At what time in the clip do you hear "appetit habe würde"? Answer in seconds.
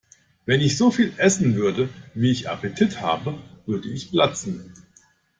2.49-3.87